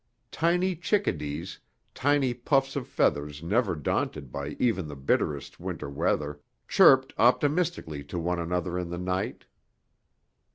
Tiny 0.31 0.75
chickadees, 0.75 1.59
tiny 1.93 2.33
puffs 2.33 2.75
of 2.75 2.87
feathers 2.87 3.43
never 3.43 3.75
daunted 3.75 4.31
by 4.31 4.57
even 4.57 4.87
the 4.87 4.95
bitterest 4.95 5.59
winter 5.59 5.91
weather, 5.91 6.41
chirped 6.67 7.13
optimistically 7.19 8.03
to 8.05 8.17
one 8.17 8.39
another 8.39 8.79
in 8.79 8.89
the 8.89 8.97
night. 8.97 9.45